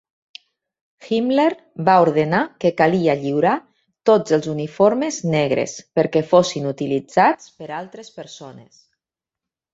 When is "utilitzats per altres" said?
6.73-8.13